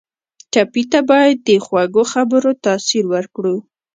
ټپي 0.51 0.83
ته 0.91 0.99
باید 1.09 1.37
د 1.47 1.49
خوږو 1.65 2.03
خبرو 2.13 2.51
تاثیر 2.65 3.03
ورکړو. 3.13 3.55